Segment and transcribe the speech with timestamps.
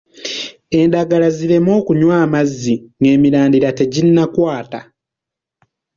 [0.79, 4.79] Endagala zireme kunywa mazzi ng’emirandira teginnakwata.